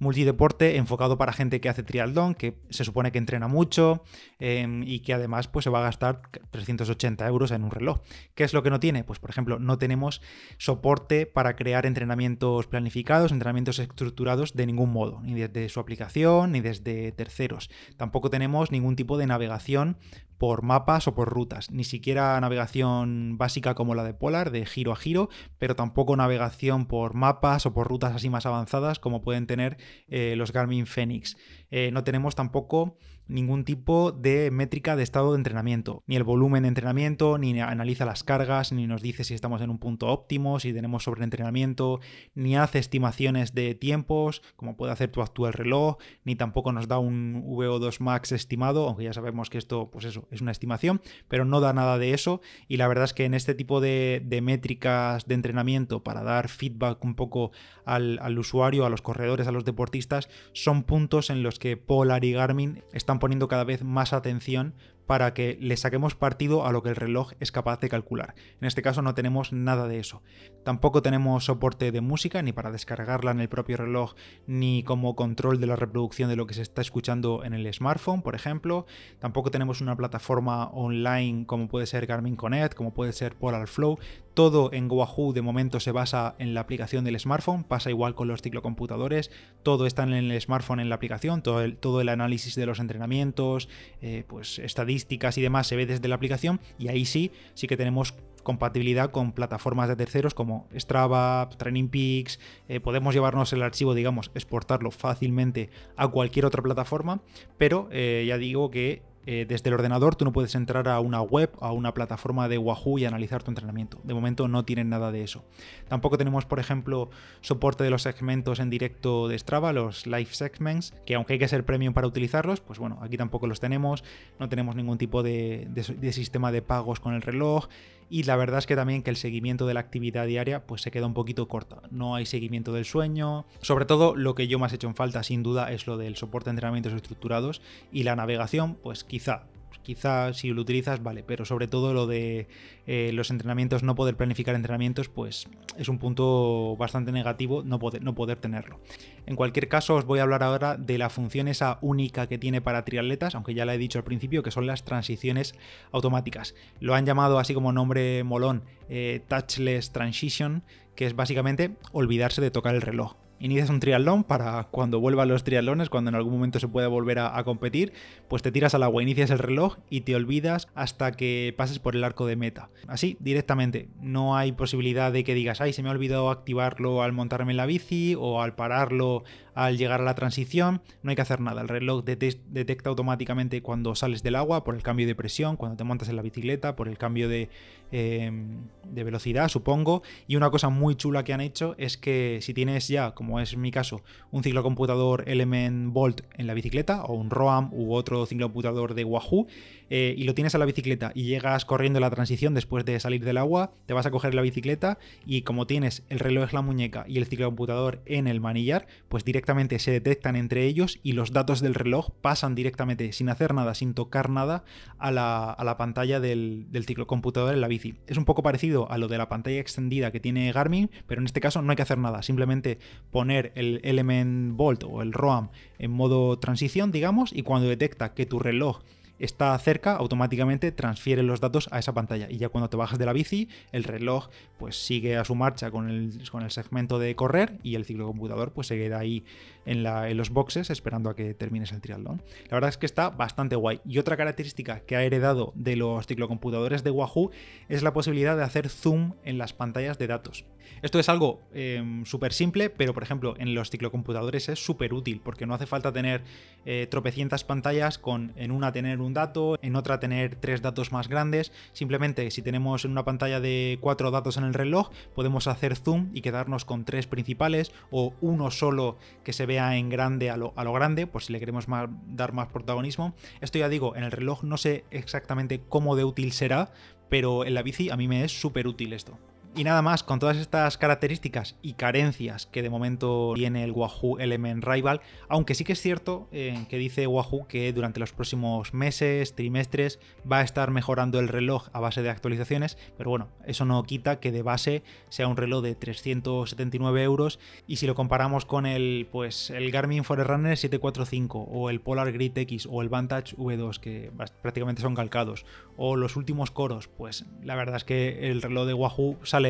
multideporte 0.05 0.77
enfocado 0.77 1.19
para 1.19 1.33
gente 1.33 1.61
que 1.61 1.69
hace 1.69 1.83
triatlón, 1.83 2.35
que 2.35 2.61
se 2.71 2.85
supone 2.85 3.11
que 3.11 3.19
entrena 3.19 3.49
mucho 3.49 4.05
em, 4.39 4.85
y 4.85 5.01
que 5.01 5.15
además 5.15 5.49
pues, 5.49 5.65
se 5.65 5.71
va 5.71 5.81
a 5.81 5.83
gastar 5.83 6.23
380 6.51 7.27
euros 7.27 7.51
en 7.51 7.65
un 7.65 7.73
reloj. 7.73 8.01
¿Qué 8.35 8.45
es 8.45 8.55
lo 8.55 8.63
que 8.63 8.71
no 8.71 8.79
tiene? 8.79 9.03
Pues 9.03 9.19
por 9.19 9.31
ejemplo, 9.31 9.59
no 9.59 9.79
tenemos 9.79 10.23
soporte 10.59 11.27
para 11.27 11.57
crear 11.57 11.87
entrenamientos 11.87 12.69
planificados, 12.69 13.33
entrenamientos 13.33 13.81
estructurados 13.81 14.55
de 14.55 14.67
ningún 14.67 14.93
modo, 14.93 15.21
ni 15.23 15.35
desde 15.35 15.69
su 15.69 15.81
aplicación 15.81 16.53
ni 16.53 16.61
desde 16.61 17.11
terceros. 17.13 17.71
Tampoco 17.97 18.31
tenemos 18.31 18.71
ningún 18.71 18.95
tipo 18.95 19.19
de 19.19 19.27
navegación 19.27 19.97
por 20.39 20.63
mapas 20.63 21.09
o 21.09 21.15
por 21.15 21.29
rutas, 21.29 21.71
ni 21.71 21.85
siquiera 21.85 22.41
navegación 22.41 23.39
básica 23.39 23.75
como 23.75 23.95
la 23.95 24.05
de 24.05 24.15
Polar, 24.15 24.51
de 24.51 24.67
giro 24.67 24.93
a 24.93 24.97
giro, 24.97 25.29
pero 25.59 25.77
tampoco 25.77 26.17
navegación 26.17 26.87
por 26.87 27.15
mapas 27.15 27.67
o 27.67 27.75
por 27.75 27.89
rutas 27.89 28.15
así 28.15 28.31
más 28.31 28.47
avanzadas 28.47 28.99
como 28.99 29.23
pueden 29.23 29.47
tener 29.47 29.77
eh, 30.09 30.35
los 30.37 30.53
Garmin 30.53 30.87
Fenix. 30.87 31.37
Eh, 31.71 31.91
no 31.93 32.05
tenemos 32.05 32.35
tampoco 32.35 32.97
ningún 33.27 33.65
tipo 33.65 34.13
de 34.13 34.51
métrica 34.51 34.97
de 34.97 35.03
estado 35.03 35.33
de 35.33 35.39
entrenamiento, 35.39 36.03
ni 36.07 36.17
el 36.17 36.25
volumen 36.25 36.63
de 36.63 36.69
entrenamiento, 36.69 37.39
ni 37.39 37.59
analiza 37.61 38.05
las 38.05 38.25
cargas, 38.25 38.73
ni 38.73 38.87
nos 38.87 39.03
dice 39.03 39.25
si 39.25 39.35
estamos 39.35 39.63
en 39.63 39.71
un 39.71 39.79
punto 39.79 40.09
óptimo, 40.09 40.61
si 40.61 40.73
tenemos 40.73 41.05
sobreentrenamiento, 41.05 42.01
ni 42.35 42.57
hace 42.57 42.79
estimaciones 42.79 43.55
de 43.55 43.75
tiempos, 43.75 44.43
como 44.57 44.77
puede 44.77 44.93
hacer 44.93 45.11
tu 45.11 45.23
actual 45.23 45.53
reloj, 45.53 45.97
ni 46.25 46.37
tampoco 46.37 46.73
nos 46.73 46.89
da 46.89 46.99
un 46.99 47.45
VO2 47.45 48.01
max 48.01 48.33
estimado, 48.33 48.89
aunque 48.89 49.05
ya 49.05 49.13
sabemos 49.13 49.51
que 49.51 49.59
esto, 49.59 49.91
pues 49.91 50.05
eso, 50.05 50.29
es 50.31 50.41
una 50.41 50.53
estimación, 50.53 51.01
pero 51.29 51.45
no 51.45 51.61
da 51.61 51.73
nada 51.73 51.99
de 51.99 52.13
eso. 52.13 52.41
Y 52.69 52.77
la 52.77 52.89
verdad 52.89 53.05
es 53.05 53.15
que 53.15 53.25
en 53.25 53.35
este 53.35 53.55
tipo 53.55 53.81
de, 53.81 54.23
métricas 54.43 55.27
de 55.27 55.35
entrenamiento 55.35 56.03
para 56.03 56.23
dar 56.23 56.49
feedback 56.49 57.03
un 57.05 57.15
poco 57.15 57.53
al, 57.85 58.19
al 58.21 58.39
usuario, 58.39 58.85
a 58.85 58.91
los 58.91 59.01
corredores, 59.01 59.47
a 59.47 59.53
los 59.53 59.65
deportistas, 59.65 60.29
son 60.53 60.83
puntos 60.83 61.31
en 61.31 61.43
los 61.43 61.59
que 61.59 61.77
Polar 61.77 62.25
y 62.25 62.33
Garmin 62.33 62.83
están 62.93 63.14
poniendo 63.19 63.49
cada 63.49 63.65
vez 63.65 63.85
más 63.85 64.13
atención 64.13 64.75
para 65.07 65.35
que 65.35 65.59
le 65.61 65.77
saquemos 65.77 66.15
partido 66.15 66.67
a 66.67 66.73
lo 66.73 66.83
que 66.83 66.89
el 66.91 66.97
reloj 66.97 67.33
es 67.41 67.53
capaz 67.53 67.81
de 67.81 67.89
calcular. 67.89 68.35
En 68.61 68.67
este 68.67 68.83
caso 68.83 69.03
no 69.03 69.15
tenemos 69.15 69.53
nada 69.53 69.87
de 69.87 69.99
eso. 69.99 70.23
Tampoco 70.65 71.03
tenemos 71.03 71.45
soporte 71.45 71.93
de 71.93 72.01
música, 72.01 72.41
ni 72.43 72.53
para 72.53 72.71
descargarla 72.71 73.33
en 73.33 73.41
el 73.41 73.49
propio 73.49 73.77
reloj, 73.77 74.15
ni 74.47 74.83
como 74.83 75.15
control 75.15 75.61
de 75.61 75.67
la 75.67 75.77
reproducción 75.77 76.31
de 76.31 76.37
lo 76.37 76.47
que 76.47 76.55
se 76.55 76.63
está 76.63 76.81
escuchando 76.81 77.45
en 77.45 77.53
el 77.53 77.73
smartphone, 77.73 78.23
por 78.23 78.35
ejemplo. 78.35 78.87
Tampoco 79.19 79.51
tenemos 79.51 79.81
una 79.81 79.97
plataforma 79.97 80.69
online 80.69 81.47
como 81.47 81.69
puede 81.69 81.87
ser 81.87 82.07
Garmin 82.07 82.37
Connect, 82.37 82.75
como 82.75 82.95
puede 82.95 83.13
ser 83.13 83.37
Polar 83.37 83.69
Flow. 83.69 83.99
Todo 84.33 84.73
en 84.73 84.91
Wahoo 84.91 85.33
de 85.33 85.43
momento 85.43 85.79
se 85.79 85.93
basa 85.93 86.35
en 86.39 86.55
la 86.55 86.61
aplicación 86.61 87.05
del 87.05 87.21
smartphone, 87.21 87.63
pasa 87.63 87.91
igual 87.91 88.17
con 88.17 88.27
los 88.27 88.43
ciclocomputadores, 88.43 89.31
todo 89.63 89.87
está 89.87 90.03
en 90.03 90.13
el 90.13 90.41
smartphone 90.41 90.81
en 90.81 90.89
la 90.89 90.97
aplicación, 90.97 91.41
todo 91.41 91.63
el, 91.63 91.77
todo 91.77 92.01
el 92.01 92.09
análisis 92.09 92.57
de 92.57 92.67
los 92.67 92.81
entrenamientos, 92.81 93.69
eh, 94.03 94.25
pues 94.27 94.59
estadísticas 94.59 94.94
y 95.39 95.43
demás 95.43 95.67
se 95.67 95.77
ve 95.77 95.87
desde 95.87 96.09
la 96.09 96.15
aplicación 96.15 96.61
y 96.79 96.89
ahí 96.89 97.05
sí, 97.05 97.33
sí 97.55 97.67
que 97.67 97.77
tenemos 97.77 98.15
compatibilidad 98.43 99.11
con 99.11 99.33
plataformas 99.33 99.89
de 99.89 99.97
terceros 99.97 100.35
como 100.35 100.69
Strava, 100.77 101.49
Training 101.57 101.89
Peaks, 101.89 102.39
eh, 102.69 102.79
podemos 102.79 103.15
llevarnos 103.15 103.53
el 103.53 103.63
archivo, 103.63 103.95
digamos, 103.95 104.31
exportarlo 104.35 104.91
fácilmente 104.91 105.71
a 105.97 106.09
cualquier 106.09 106.45
otra 106.45 106.63
plataforma, 106.63 107.23
pero 107.59 107.89
eh, 107.91 108.25
ya 108.29 108.39
digo 108.39 108.71
que 108.71 109.03
eh, 109.27 109.47
desde 109.49 109.69
el 109.69 109.75
ordenador 109.75 110.17
tú 110.17 110.25
no 110.25 110.33
puedes 110.33 110.55
entrar 110.55 110.89
a 110.89 111.01
una 111.01 111.23
web, 111.23 111.51
a 111.61 111.73
una 111.73 111.95
plataforma 111.95 112.49
de 112.49 112.59
Wahoo 112.59 112.99
y 112.99 113.05
analizar 113.05 113.43
tu 113.43 113.51
entrenamiento. 113.51 113.99
De 114.05 114.15
momento 114.15 114.49
no 114.49 114.65
tienen 114.65 114.89
nada 114.89 115.13
de 115.13 115.23
eso. 115.23 115.45
Tampoco 115.89 116.19
tenemos, 116.19 116.45
por 116.45 116.59
ejemplo, 116.59 117.11
soporte 117.41 117.85
de 117.85 117.91
los 117.91 118.03
segmentos 118.03 118.61
en 118.61 118.71
directo 118.71 119.29
de 119.29 119.39
Strava, 119.39 119.73
los 119.73 120.07
live 120.07 120.29
segments, 120.31 120.93
que 121.07 121.15
aunque 121.15 121.35
hay 121.35 121.39
que 121.39 121.49
ser 121.49 121.65
premium 121.65 121.95
para 121.95 122.07
utilizarlos, 122.07 122.61
pues 122.61 122.79
bueno, 122.79 122.99
aquí 123.03 123.17
tampoco 123.17 123.47
los 123.47 123.61
tenemos. 123.61 124.05
No 124.39 124.49
tenemos 124.49 124.77
ningún 124.77 124.99
tipo 124.99 125.23
de 125.23 126.13
sistema 126.13 126.53
de 126.53 126.63
pagos 126.63 127.01
con 127.01 127.15
el 127.15 127.23
reloj 127.23 127.69
y 128.11 128.25
la 128.25 128.37
verdad 128.37 128.59
es 128.59 128.67
que 128.67 128.77
también 128.77 129.03
que 129.03 129.11
el 129.11 129.17
seguimiento 129.17 129.67
de 129.67 129.75
la 129.75 129.81
actividad 129.81 130.27
diaria 130.27 130.67
pues 130.67 130.83
se 130.83 130.91
queda 130.91 131.07
un 131.07 131.15
poquito 131.15 131.49
corta. 131.49 131.83
No 131.91 132.15
hay 132.15 132.27
seguimiento 132.27 132.73
del 132.73 132.85
sueño. 132.85 133.45
Sobre 133.61 133.87
todo 133.87 134.15
lo 134.15 134.35
que 134.35 134.47
yo 134.47 134.59
más 134.59 134.73
he 134.73 134.77
hecho 134.77 134.89
en 134.89 134.95
falta 134.95 135.23
sin 135.23 135.43
duda 135.43 135.73
es 135.73 135.87
lo 135.87 135.97
del 135.97 136.17
soporte 136.17 136.47
de 136.47 136.53
entrenamientos 136.53 136.93
estructurados 136.93 137.63
y 137.93 138.03
la 138.03 138.17
navegación 138.17 138.75
pues 138.75 139.05
quizá 139.15 139.47
quizá 139.85 140.33
si 140.33 140.49
lo 140.49 140.63
utilizas, 140.63 141.01
vale, 141.03 141.23
pero 141.23 141.45
sobre 141.45 141.69
todo 141.69 141.95
lo 141.95 142.09
de 142.09 142.49
eh, 142.87 143.13
los 143.13 143.31
entrenamientos, 143.31 143.85
no 143.85 143.95
poder 143.95 144.17
planificar 144.17 144.57
entrenamientos, 144.57 145.09
pues 145.09 145.47
es 145.79 145.89
un 145.89 145.99
punto 145.99 146.77
bastante 146.77 147.13
negativo 147.13 147.63
no 147.63 147.79
poder, 147.79 148.03
no 148.03 148.15
poder 148.17 148.39
tenerlo. 148.39 148.81
En 149.27 149.37
cualquier 149.37 149.69
caso, 149.69 149.95
os 149.95 150.07
voy 150.07 150.19
a 150.19 150.23
hablar 150.23 150.43
ahora 150.43 150.77
de 150.77 150.99
la 150.99 151.11
función 151.11 151.47
esa 151.47 151.79
única 151.83 152.27
que 152.27 152.39
tiene 152.39 152.61
para 152.61 152.85
triatletas, 152.85 153.37
aunque 153.37 153.55
ya 153.55 153.65
la 153.65 153.75
he 153.75 153.79
dicho 153.79 153.99
al 153.99 154.05
principio, 154.05 154.43
que 154.43 154.51
son 154.51 154.67
las 154.67 154.85
transiciones 154.85 155.55
automáticas. 155.93 156.55
Lo 156.81 156.95
han 156.95 157.07
llamado 157.07 157.39
así 157.39 157.55
como 157.55 157.71
nombre 157.71 158.25
molón, 158.25 158.65
eh, 158.89 159.23
Touchless 159.29 159.93
Transition, 159.93 160.65
que 160.97 161.07
es 161.07 161.15
básicamente 161.15 161.77
olvidarse 161.93 162.41
de 162.41 162.51
tocar 162.51 162.75
el 162.75 162.81
reloj. 162.81 163.17
Inicias 163.45 163.69
un 163.69 163.79
triatlón 163.79 164.25
para 164.25 164.65
cuando 164.71 165.01
vuelvan 165.01 165.29
los 165.29 165.45
triatlones, 165.45 165.91
cuando 165.91 166.09
en 166.09 166.15
algún 166.15 166.33
momento 166.33 166.59
se 166.59 166.67
pueda 166.67 166.89
volver 166.89 167.19
a, 167.19 167.37
a, 167.37 167.45
competir, 167.45 167.93
pues 168.27 168.43
te 168.43 168.51
tiras 168.51 168.75
al 168.75 168.83
agua, 168.83 169.03
inicias 169.03 169.31
el 169.31 169.39
reloj 169.39 169.77
y 169.91 170.01
te 170.01 170.17
olvidas 170.17 170.69
hasta 170.75 171.13
que 171.13 171.55
pases 171.57 171.79
por 171.79 171.95
el 171.95 172.05
arco 172.05 172.27
de 172.27 172.37
meta. 172.37 172.71
Así, 172.89 173.19
directamente. 173.21 173.89
No 174.01 174.35
hay 174.35 174.53
posibilidad 174.53 175.13
de 175.13 175.25
que 175.25 175.35
digas, 175.35 175.61
ay, 175.61 175.75
se 175.75 175.83
me 175.83 175.91
ha 175.91 175.93
olvidado 175.93 176.31
activarlo 176.31 177.03
al 177.03 177.13
montarme 177.13 177.53
la 177.53 177.67
bici 177.67 178.17
o 178.19 178.41
al 178.41 178.55
pararlo 178.55 179.25
al 179.55 179.79
llegar 179.79 180.01
a 180.01 180.05
la 180.05 180.15
transición. 180.15 180.83
No 181.03 181.11
hay 181.11 181.17
que 181.17 181.23
hacer 181.23 181.41
nada. 181.41 181.63
El 181.63 181.69
reloj 181.69 182.05
detecta 182.05 182.91
automáticamente 182.91 183.63
cuando 183.63 183.95
sales 183.95 184.23
del 184.23 184.37
agua 184.37 184.65
por 184.65 184.75
el 184.75 184.83
cambio 184.83 185.07
de 185.07 185.15
presión, 185.15 185.57
cuando 185.57 185.77
te 185.77 185.85
montas 185.85 186.09
en 186.09 186.17
la 186.17 186.23
bicicleta, 186.23 186.77
por 186.77 186.89
el 186.89 186.99
cambio 186.99 187.29
de, 187.29 187.49
em, 187.93 188.65
de 188.89 189.05
velocidad, 189.05 189.49
supongo. 189.49 190.03
Y 190.27 190.37
una 190.37 190.51
cosa 190.51 190.69
muy 190.69 190.97
chula 190.97 191.25
que 191.25 191.33
han 191.33 191.41
hecho 191.41 191.75
es 191.79 191.97
que 191.97 192.39
si 192.43 192.55
tienes 192.55 192.89
ya, 192.89 193.13
como 193.13 193.41
es 193.41 193.57
mi 193.57 193.71
caso, 193.71 194.03
un 194.31 194.43
ciclocomputador 194.43 195.29
Element 195.29 195.93
Bolt 195.93 196.23
en 196.37 196.47
la 196.47 196.55
bicicleta 196.55 197.05
o 197.05 197.15
un 197.15 197.31
ROAM 197.31 197.71
u 197.73 197.95
otro 197.95 198.27
ciclocomputador 198.27 198.95
de 198.95 199.05
Wahoo, 199.05 199.47
eh, 199.91 200.15
y 200.17 200.25
lo 200.25 200.35
tienes 200.35 200.55
a 200.55 200.59
la 200.59 200.65
bicicleta 200.65 201.13
y 201.15 201.25
llegas 201.25 201.65
corriendo 201.65 202.01
la 202.01 202.11
transición 202.11 202.55
después 202.55 202.85
de 202.85 202.99
salir 202.99 203.25
del 203.25 203.37
agua, 203.37 203.73
te 203.87 203.95
vas 203.95 204.07
a 204.07 204.11
coger 204.11 204.35
la 204.35 204.43
bicicleta 204.43 204.99
y 205.27 205.43
como 205.43 205.67
tienes 205.67 206.03
el 206.09 206.19
reloj 206.19 206.49
en 206.51 206.55
la 206.55 206.63
muñeca 206.63 207.05
y 207.07 207.19
el 207.19 207.27
ciclocomputador 207.27 208.03
en 208.07 208.27
el 208.27 208.41
manillar, 208.41 208.87
pues 209.09 209.25
directamente 209.25 209.44
se 209.79 209.91
detectan 209.91 210.37
entre 210.37 210.65
ellos 210.65 210.99
y 211.03 211.13
los 211.13 211.33
datos 211.33 211.61
del 211.61 211.75
reloj 211.75 212.11
pasan 212.21 212.55
directamente 212.55 213.13
sin 213.13 213.29
hacer 213.29 213.55
nada, 213.55 213.75
sin 213.75 213.95
tocar 213.95 214.31
nada 214.31 214.65
a 214.99 215.11
la, 215.11 215.77
pantalla 215.79 216.21
del, 216.21 216.67
del 216.71 216.87
ciclocomputador 216.87 217.55
en 217.55 217.61
la 217.61 217.69
bici. 217.69 217.97
Es 218.07 218.17
un 218.17 218.25
poco 218.25 218.43
parecido 218.43 218.91
a 218.91 218.99
lo 218.99 219.09
de 219.09 219.19
la 219.19 219.29
pantalla 219.29 219.61
extendida 219.61 220.11
que 220.11 220.21
tiene 220.21 220.51
Garmin, 220.53 220.91
pero 221.07 221.21
en 221.21 221.27
este 221.27 221.41
caso 221.41 221.63
no 221.63 221.71
hay 221.71 221.77
que 221.77 221.83
hacer 221.83 221.99
nada, 221.99 222.23
simplemente 222.23 222.79
poner 223.11 223.53
el 223.55 223.81
Element 223.85 224.57
Bolt 224.57 224.85
o 224.85 225.03
el 225.03 225.13
ROAM 225.13 225.51
en 225.79 225.91
modo 225.91 226.39
transición, 226.39 226.91
digamos, 226.91 227.33
y 227.33 227.43
cuando 227.43 227.69
detecta 227.69 228.15
que 228.15 228.27
tu 228.27 228.39
reloj 228.39 228.81
está 229.19 229.57
cerca, 229.59 229.97
automáticamente 229.97 230.73
transfiere 230.73 231.23
los 231.23 231.41
datos 231.41 231.69
a 231.71 231.79
esa 231.79 231.95
pantalla. 231.95 232.29
Y 232.31 232.39
ya 232.39 232.49
cuando 232.49 232.69
te 232.69 232.77
bajas 232.77 232.99
de 232.99 233.07
la 233.07 233.13
bici, 233.13 233.49
el 233.73 233.85
reloj 233.85 234.29
pues 234.59 234.77
sigue 234.77 235.17
a 235.17 235.25
su 235.25 235.35
marcha 235.35 235.71
con 235.71 235.89
el, 235.89 236.29
con 236.31 236.43
el 236.43 236.51
segmento 236.51 236.99
de 236.99 237.15
correr 237.17 237.59
y 237.63 237.75
el 237.75 237.85
ciclocomputador 237.85 238.53
pues 238.53 238.67
se 238.67 238.77
queda 238.77 238.99
ahí 238.99 239.25
en, 239.67 239.83
los 240.17 240.31
boxes 240.31 240.71
esperando 240.71 241.11
a 241.11 241.17
que 241.17 241.35
termines 241.35 241.73
el 241.73 241.81
triatlón. 241.81 242.23
La 242.49 242.57
verdad 242.57 242.71
es 242.71 242.77
que 242.77 242.87
está 242.87 243.11
bastante 243.11 243.57
guay. 243.57 243.81
Y 243.87 243.99
otra 243.99 244.17
característica 244.17 244.81
que 244.81 244.97
ha 244.97 245.03
heredado 245.03 245.53
de 245.55 245.77
los 245.77 246.07
ciclocomputadores 246.07 246.85
de 246.85 246.91
Wahoo 246.91 247.31
es 247.69 247.83
la 247.83 247.93
posibilidad 247.93 248.37
de 248.37 248.43
hacer 248.43 248.69
zoom 248.69 249.15
en 249.25 249.39
las 249.39 249.53
pantallas 249.53 249.99
de 249.99 250.07
datos. 250.07 250.45
Esto 250.83 250.99
es 250.99 251.09
algo 251.09 251.41
em, 251.53 252.05
súper 252.05 252.33
simple, 252.33 252.71
pero 252.71 252.95
por 252.95 253.03
ejemplo 253.03 253.35
en 253.39 253.55
los 253.55 253.71
ciclocomputadores 253.71 254.49
es 254.49 254.65
súper 254.65 254.95
útil 254.95 255.21
porque 255.23 255.47
no 255.47 255.55
hace 255.55 255.67
falta 255.67 255.93
tener 255.93 256.23
eh, 256.67 256.87
tropecientas 256.91 257.45
pantallas 257.45 257.99
con 257.99 258.33
en 258.37 258.51
una 258.51 258.73
tener 258.73 259.01
un 259.05 259.15
dato, 259.15 259.59
en 259.63 259.77
otra 259.77 260.01
tener 260.01 260.37
tres 260.37 260.63
datos 260.63 260.93
más 260.93 261.09
grandes. 261.09 261.53
Simplemente 261.73 262.31
si 262.31 262.43
tenemos 262.43 262.85
en 262.85 262.91
una 262.91 263.05
pantalla 263.05 263.41
de 263.41 263.79
cuatro 263.81 264.11
datos 264.11 264.37
en 264.37 264.45
el 264.45 264.55
reloj, 264.55 264.91
podemos 265.15 265.47
hacer 265.47 265.77
zoom 265.77 266.11
y 266.13 266.21
quedarnos 266.21 266.65
con 266.65 266.85
tres 266.85 267.07
principales 267.07 267.73
o 267.91 268.15
uno 268.21 268.51
solo 268.51 268.99
que 269.23 269.33
se 269.33 269.47
vea 269.47 269.77
en 269.77 269.89
grande 269.89 270.31
a 270.31 270.37
lo, 270.37 270.53
a 270.57 270.65
lo 270.65 270.73
grande, 270.73 271.07
por 271.07 271.23
si 271.23 271.33
le 271.33 271.41
queremos 271.41 271.67
dar 272.09 272.33
más 272.33 272.49
protagonismo. 272.49 273.15
Esto 273.41 273.59
ya 273.59 273.69
digo, 273.69 273.97
en 273.97 274.05
el 274.05 274.11
reloj 274.11 274.43
no 274.43 274.57
sé 274.57 274.85
exactamente 274.91 275.63
cómo 275.69 275.97
de 275.97 276.05
útil 276.05 276.33
será, 276.33 276.73
pero 277.09 277.45
en 277.45 277.55
la 277.55 277.63
bici 277.63 277.91
a 277.91 277.97
mí 277.97 278.09
me 278.09 278.25
es 278.25 278.41
súper 278.41 278.67
útil 278.67 278.93
esto. 278.93 279.19
Y 279.57 279.63
nada 279.63 279.83
más, 279.83 280.03
con 280.03 280.19
todas 280.19 280.37
estas 280.37 280.77
características 280.79 281.55
y 281.63 281.75
carencias 281.75 282.47
que 282.47 282.61
de 282.61 282.71
momento 282.71 283.35
tiene 283.37 283.63
el 283.63 283.71
Wahoo 283.71 284.19
Element 284.19 284.65
Rival, 284.65 285.01
aunque 285.29 285.55
sí 285.55 285.63
que 285.63 285.75
es 285.75 285.81
cierto 285.81 286.27
eh, 286.33 286.67
que 286.69 286.77
dice 286.77 287.07
Wahoo 287.07 287.47
que 287.47 287.73
durante 287.73 288.01
los 288.01 288.13
próximos 288.13 288.75
meses, 288.75 289.37
trimestres, 289.37 290.01
va 290.31 290.39
a 290.39 290.43
estar 290.43 290.73
mejorando 290.73 291.21
el 291.21 291.29
reloj 291.29 291.69
a 291.73 291.79
base 291.79 292.03
de 292.03 292.11
actualizaciones, 292.11 292.77
pero 292.99 293.11
bueno, 293.11 293.29
eso 293.47 293.65
no 293.65 293.81
quita 293.85 294.19
que 294.19 294.33
de 294.33 294.43
base 294.43 294.83
sea 295.09 295.29
un 295.29 295.37
reloj 295.37 295.63
de 295.63 295.77
379 295.77 297.05
euros 297.05 297.39
y 297.69 297.77
si 297.77 297.87
lo 297.87 297.95
comparamos 297.95 298.47
con 298.47 298.67
el, 298.67 299.07
pues, 299.13 299.51
el 299.51 299.71
Garmin 299.71 300.03
Forerunner 300.03 300.57
745 300.57 301.39
o 301.39 301.71
el 301.71 301.81
Polar 301.81 302.11
Grid 302.11 302.37
X 302.39 302.67
o 302.69 302.83
el 302.83 302.89
Vantage 302.89 303.37
V2 303.37 303.79
que 303.79 304.11
prácticamente 304.43 304.83
son 304.83 304.97
calcados 304.97 305.47
o 305.77 305.95
los 305.95 306.17
últimos 306.17 306.51
coros, 306.51 306.89
pues 306.89 307.25
la 307.41 307.55
verdad 307.55 307.77
es 307.77 307.85
que 307.85 308.31
el 308.31 308.43
reloj 308.43 308.67
de 308.67 308.75
Wahoo 308.75 309.17
sale 309.23 309.44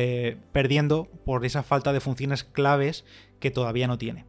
perdiendo 0.51 1.07
por 1.25 1.45
esa 1.45 1.63
falta 1.63 1.93
de 1.93 1.99
funciones 1.99 2.43
claves 2.43 3.05
que 3.39 3.51
todavía 3.51 3.87
no 3.87 3.97
tiene. 3.97 4.25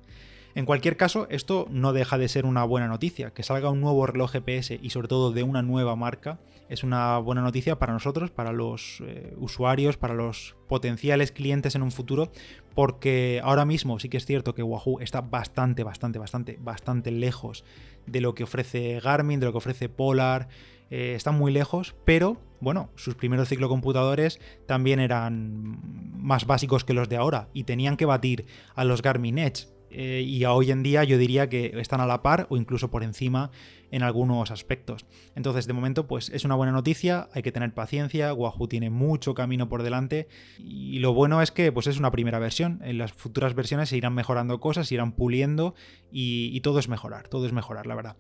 En 0.56 0.64
cualquier 0.64 0.96
caso, 0.96 1.26
esto 1.28 1.66
no 1.70 1.92
deja 1.92 2.16
de 2.16 2.28
ser 2.28 2.46
una 2.46 2.64
buena 2.64 2.88
noticia. 2.88 3.30
Que 3.34 3.42
salga 3.42 3.68
un 3.68 3.82
nuevo 3.82 4.06
reloj 4.06 4.32
GPS 4.32 4.80
y 4.82 4.88
sobre 4.88 5.06
todo 5.06 5.30
de 5.30 5.42
una 5.42 5.60
nueva 5.60 5.96
marca 5.96 6.38
es 6.70 6.82
una 6.82 7.18
buena 7.18 7.42
noticia 7.42 7.78
para 7.78 7.92
nosotros, 7.92 8.30
para 8.30 8.52
los 8.52 9.02
eh, 9.06 9.34
usuarios, 9.36 9.98
para 9.98 10.14
los 10.14 10.56
potenciales 10.66 11.30
clientes 11.30 11.74
en 11.74 11.82
un 11.82 11.92
futuro, 11.92 12.32
porque 12.74 13.38
ahora 13.44 13.66
mismo 13.66 13.98
sí 13.98 14.08
que 14.08 14.16
es 14.16 14.24
cierto 14.24 14.54
que 14.54 14.62
Wahoo 14.62 14.98
está 15.00 15.20
bastante, 15.20 15.82
bastante, 15.82 16.18
bastante, 16.18 16.58
bastante 16.58 17.10
lejos 17.10 17.62
de 18.06 18.22
lo 18.22 18.34
que 18.34 18.44
ofrece 18.44 18.98
Garmin, 19.00 19.40
de 19.40 19.46
lo 19.46 19.52
que 19.52 19.58
ofrece 19.58 19.90
Polar, 19.90 20.48
eh, 20.88 21.12
están 21.14 21.36
muy 21.36 21.52
lejos, 21.52 21.94
pero 22.06 22.40
bueno, 22.60 22.88
sus 22.94 23.14
primeros 23.14 23.50
ciclocomputadores 23.50 24.40
también 24.64 25.00
eran 25.00 25.82
más 26.16 26.46
básicos 26.46 26.82
que 26.82 26.94
los 26.94 27.10
de 27.10 27.16
ahora 27.16 27.50
y 27.52 27.64
tenían 27.64 27.98
que 27.98 28.06
batir 28.06 28.46
a 28.74 28.84
los 28.84 29.02
Garmin 29.02 29.36
Edge. 29.36 29.75
Eh, 29.90 30.22
y 30.26 30.44
hoy 30.44 30.70
en 30.70 30.82
día 30.82 31.04
yo 31.04 31.18
diría 31.18 31.48
que 31.48 31.72
están 31.76 32.00
a 32.00 32.06
la 32.06 32.22
par 32.22 32.46
o 32.50 32.56
incluso 32.56 32.90
por 32.90 33.02
encima 33.02 33.50
en 33.90 34.02
algunos 34.02 34.50
aspectos. 34.50 35.06
Entonces, 35.34 35.66
de 35.66 35.72
momento, 35.72 36.06
pues 36.06 36.28
es 36.30 36.44
una 36.44 36.54
buena 36.54 36.72
noticia, 36.72 37.28
hay 37.32 37.42
que 37.42 37.52
tener 37.52 37.72
paciencia, 37.72 38.34
Wahoo 38.34 38.68
tiene 38.68 38.90
mucho 38.90 39.34
camino 39.34 39.68
por 39.68 39.82
delante 39.82 40.28
y 40.58 40.98
lo 40.98 41.12
bueno 41.14 41.40
es 41.40 41.52
que 41.52 41.70
pues 41.72 41.86
es 41.86 41.98
una 41.98 42.10
primera 42.10 42.38
versión, 42.38 42.80
en 42.84 42.98
las 42.98 43.12
futuras 43.12 43.54
versiones 43.54 43.88
se 43.88 43.96
irán 43.96 44.14
mejorando 44.14 44.60
cosas, 44.60 44.88
se 44.88 44.94
irán 44.94 45.12
puliendo 45.12 45.74
y, 46.10 46.50
y 46.52 46.60
todo 46.60 46.78
es 46.78 46.88
mejorar, 46.88 47.28
todo 47.28 47.46
es 47.46 47.52
mejorar, 47.52 47.86
la 47.86 47.94
verdad 47.94 48.16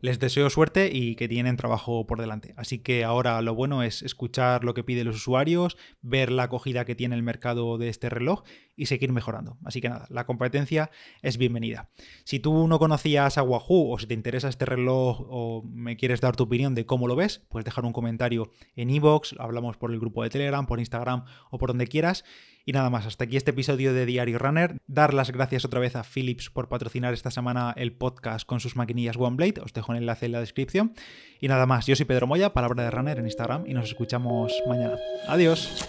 les 0.00 0.18
deseo 0.18 0.48
suerte 0.50 0.90
y 0.92 1.16
que 1.16 1.28
tienen 1.28 1.56
trabajo 1.56 2.06
por 2.06 2.20
delante. 2.20 2.54
Así 2.56 2.78
que 2.78 3.04
ahora 3.04 3.40
lo 3.42 3.54
bueno 3.54 3.82
es 3.82 4.02
escuchar 4.02 4.64
lo 4.64 4.74
que 4.74 4.84
piden 4.84 5.06
los 5.06 5.16
usuarios, 5.16 5.76
ver 6.02 6.30
la 6.30 6.44
acogida 6.44 6.84
que 6.84 6.94
tiene 6.94 7.16
el 7.16 7.22
mercado 7.22 7.78
de 7.78 7.88
este 7.88 8.08
reloj 8.08 8.44
y 8.78 8.86
seguir 8.86 9.12
mejorando. 9.12 9.58
Así 9.64 9.80
que 9.80 9.88
nada, 9.88 10.06
la 10.08 10.24
competencia 10.24 10.90
es 11.20 11.36
bienvenida. 11.36 11.90
Si 12.24 12.38
tú 12.38 12.68
no 12.68 12.78
conocías 12.78 13.36
a 13.36 13.42
Wahoo 13.42 13.92
o 13.92 13.98
si 13.98 14.06
te 14.06 14.14
interesa 14.14 14.48
este 14.48 14.64
reloj 14.64 15.26
o 15.28 15.62
me 15.64 15.96
quieres 15.96 16.20
dar 16.20 16.36
tu 16.36 16.44
opinión 16.44 16.74
de 16.74 16.86
cómo 16.86 17.08
lo 17.08 17.16
ves, 17.16 17.42
puedes 17.48 17.64
dejar 17.64 17.84
un 17.84 17.92
comentario 17.92 18.50
en 18.76 18.90
iVoox, 18.90 19.34
hablamos 19.38 19.76
por 19.76 19.92
el 19.92 19.98
grupo 19.98 20.22
de 20.22 20.30
Telegram, 20.30 20.66
por 20.66 20.78
Instagram 20.78 21.24
o 21.50 21.58
por 21.58 21.70
donde 21.70 21.88
quieras. 21.88 22.24
Y 22.64 22.72
nada 22.72 22.90
más, 22.90 23.06
hasta 23.06 23.24
aquí 23.24 23.38
este 23.38 23.52
episodio 23.52 23.94
de 23.94 24.04
Diario 24.04 24.38
Runner. 24.38 24.76
Dar 24.86 25.14
las 25.14 25.30
gracias 25.30 25.64
otra 25.64 25.80
vez 25.80 25.96
a 25.96 26.04
Philips 26.04 26.50
por 26.50 26.68
patrocinar 26.68 27.14
esta 27.14 27.30
semana 27.30 27.72
el 27.76 27.92
podcast 27.92 28.46
con 28.46 28.60
sus 28.60 28.76
maquinillas 28.76 29.16
OneBlade. 29.16 29.62
Os 29.62 29.72
dejo 29.72 29.92
el 29.92 29.98
enlace 29.98 30.26
en 30.26 30.32
la 30.32 30.40
descripción. 30.40 30.92
Y 31.40 31.48
nada 31.48 31.64
más, 31.64 31.86
yo 31.86 31.96
soy 31.96 32.04
Pedro 32.04 32.26
Moya, 32.26 32.52
palabra 32.52 32.84
de 32.84 32.90
Runner 32.90 33.18
en 33.18 33.24
Instagram 33.24 33.64
y 33.66 33.72
nos 33.72 33.86
escuchamos 33.86 34.52
mañana. 34.68 34.98
Adiós. 35.28 35.88